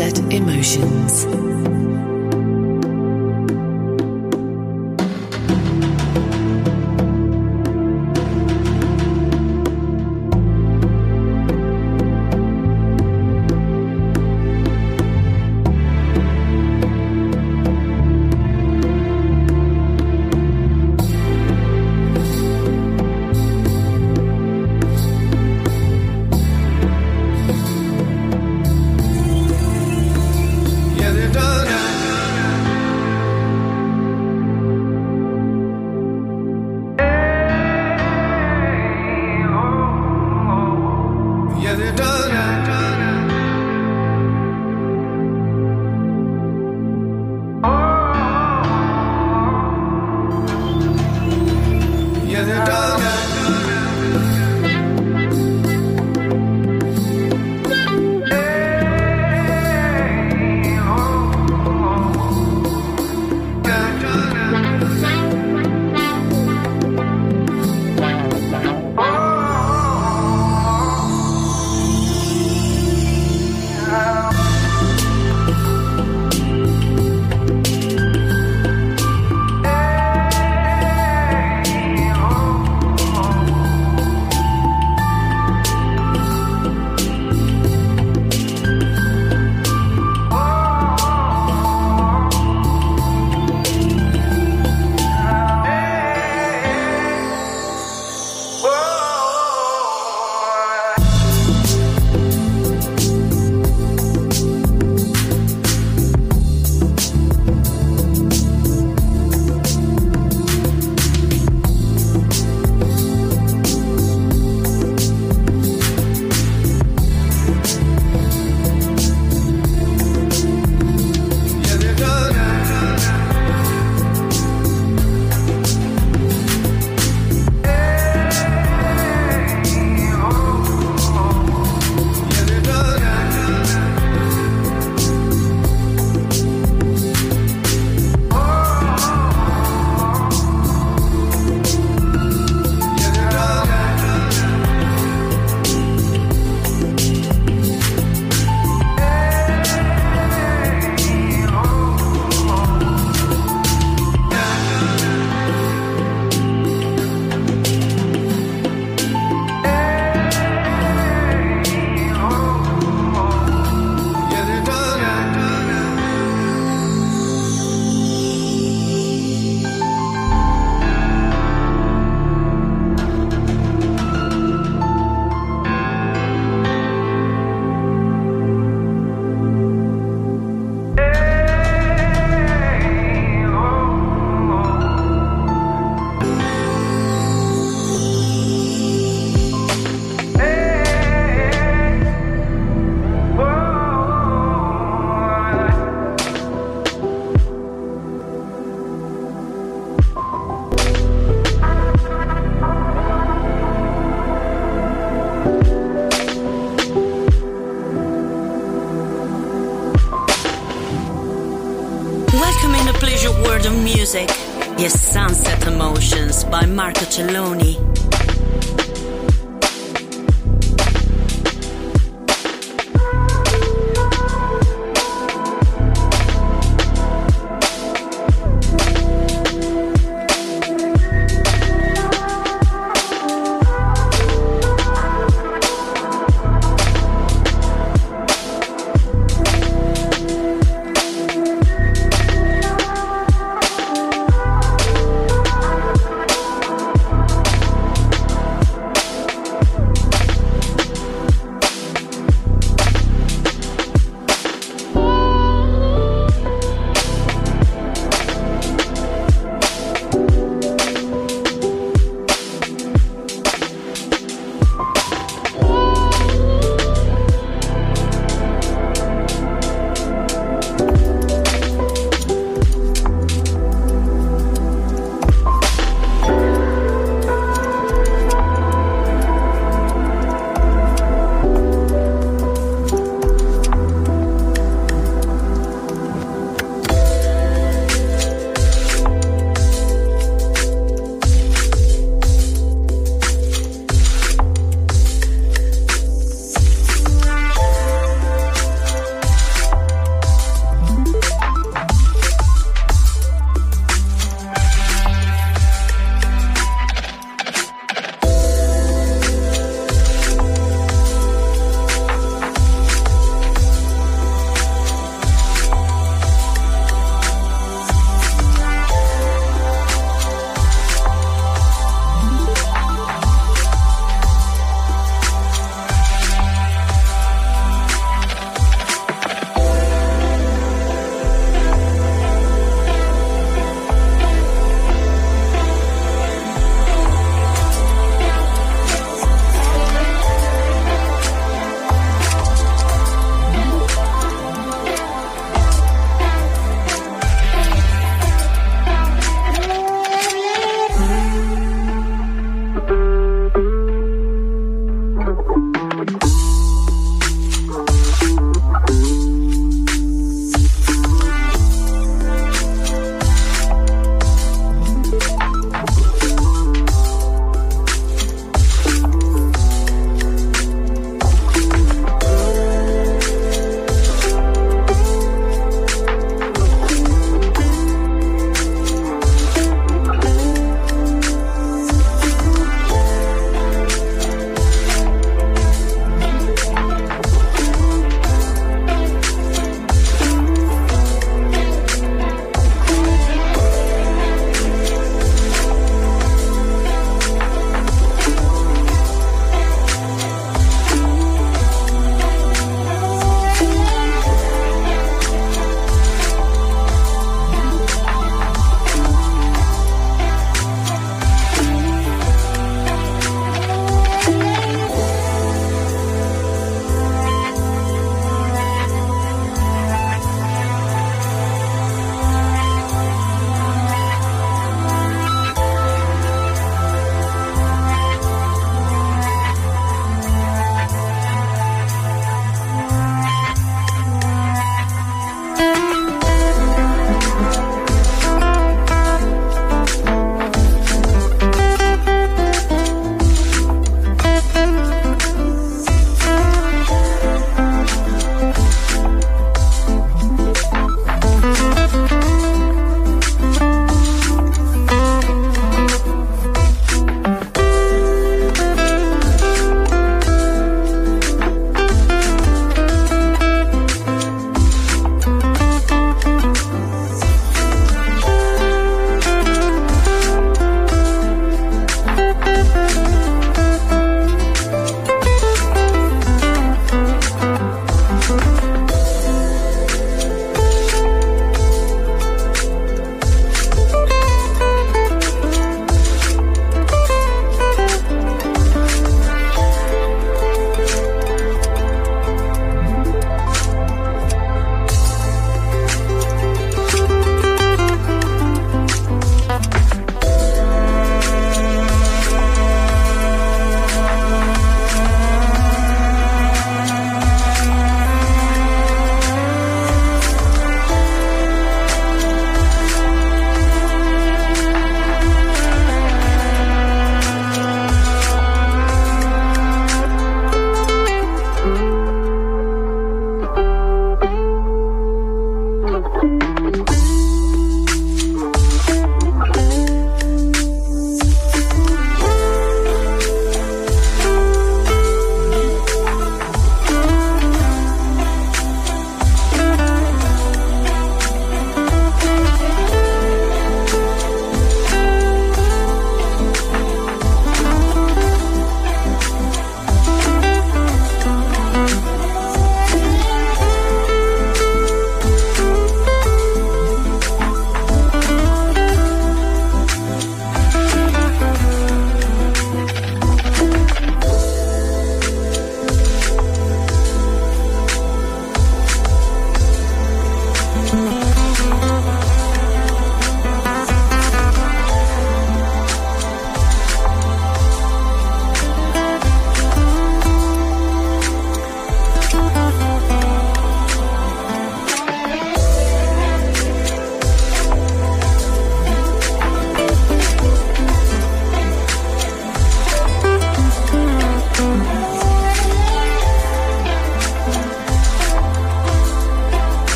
[0.00, 1.49] Emotions.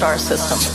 [0.00, 0.69] Star system?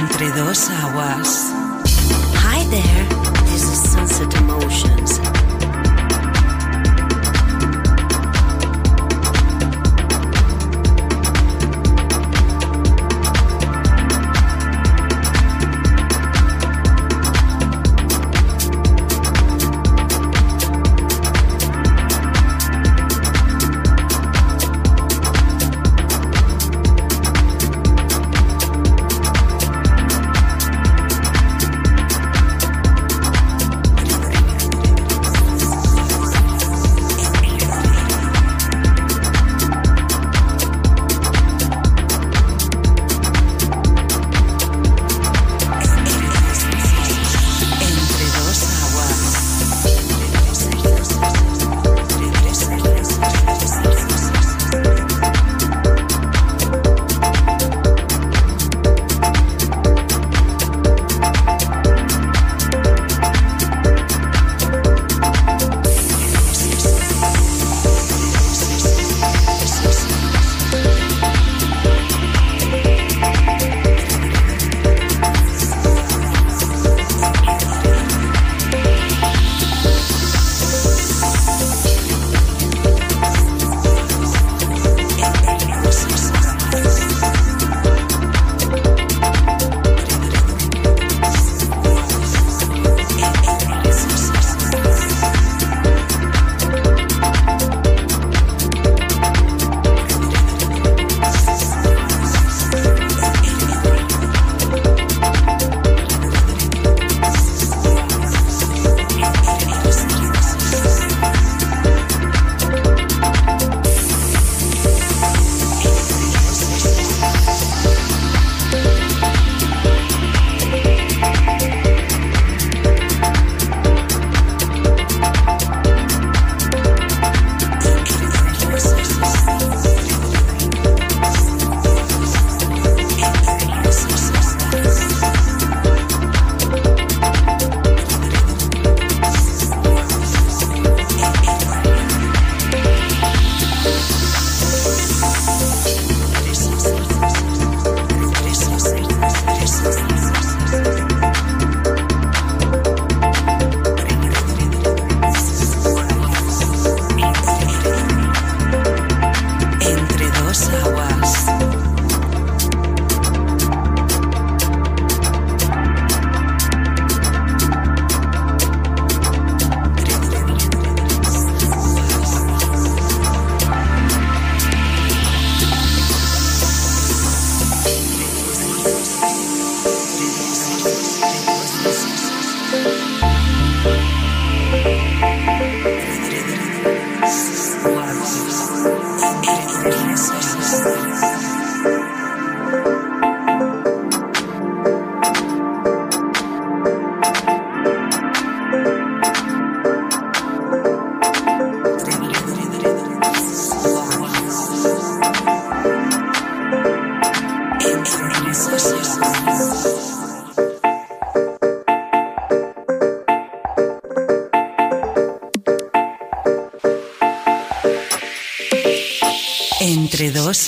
[0.00, 1.52] Entre dos aguas.
[2.36, 3.04] Hi there,
[3.44, 5.20] this is Sunset Emotions.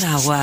[0.03, 0.43] 傻瓜。